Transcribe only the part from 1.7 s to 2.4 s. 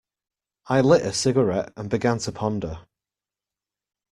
and began to